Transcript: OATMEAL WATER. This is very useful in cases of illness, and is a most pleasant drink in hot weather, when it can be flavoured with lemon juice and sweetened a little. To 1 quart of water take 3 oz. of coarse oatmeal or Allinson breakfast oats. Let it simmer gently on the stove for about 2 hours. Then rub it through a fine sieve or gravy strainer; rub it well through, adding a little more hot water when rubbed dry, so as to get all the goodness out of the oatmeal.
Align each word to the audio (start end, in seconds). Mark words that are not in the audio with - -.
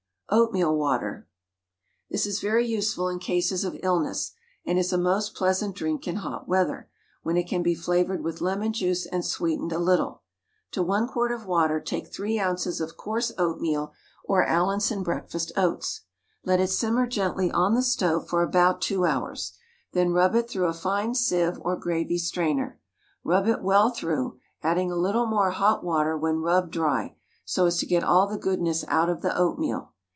OATMEAL 0.33 0.77
WATER. 0.77 1.27
This 2.09 2.25
is 2.25 2.39
very 2.39 2.65
useful 2.65 3.09
in 3.09 3.19
cases 3.19 3.65
of 3.65 3.77
illness, 3.83 4.31
and 4.65 4.79
is 4.79 4.93
a 4.93 4.97
most 4.97 5.35
pleasant 5.35 5.75
drink 5.75 6.07
in 6.07 6.15
hot 6.15 6.47
weather, 6.47 6.89
when 7.21 7.35
it 7.35 7.49
can 7.49 7.61
be 7.61 7.75
flavoured 7.75 8.23
with 8.23 8.39
lemon 8.39 8.71
juice 8.71 9.05
and 9.05 9.25
sweetened 9.25 9.73
a 9.73 9.77
little. 9.77 10.21
To 10.71 10.83
1 10.83 11.09
quart 11.09 11.33
of 11.33 11.45
water 11.45 11.81
take 11.81 12.13
3 12.13 12.39
oz. 12.39 12.79
of 12.79 12.95
coarse 12.95 13.33
oatmeal 13.37 13.91
or 14.23 14.47
Allinson 14.47 15.03
breakfast 15.03 15.51
oats. 15.57 16.03
Let 16.45 16.61
it 16.61 16.69
simmer 16.69 17.07
gently 17.07 17.51
on 17.51 17.73
the 17.75 17.81
stove 17.83 18.29
for 18.29 18.41
about 18.41 18.79
2 18.79 19.03
hours. 19.05 19.57
Then 19.91 20.13
rub 20.13 20.33
it 20.33 20.49
through 20.49 20.67
a 20.67 20.73
fine 20.73 21.13
sieve 21.13 21.59
or 21.59 21.75
gravy 21.75 22.17
strainer; 22.17 22.79
rub 23.25 23.49
it 23.49 23.61
well 23.61 23.89
through, 23.89 24.39
adding 24.63 24.93
a 24.93 24.95
little 24.95 25.25
more 25.25 25.49
hot 25.49 25.83
water 25.83 26.17
when 26.17 26.37
rubbed 26.39 26.71
dry, 26.71 27.17
so 27.43 27.65
as 27.65 27.79
to 27.79 27.85
get 27.85 28.05
all 28.05 28.27
the 28.27 28.37
goodness 28.37 28.85
out 28.87 29.09
of 29.09 29.21
the 29.21 29.37
oatmeal. 29.37 29.89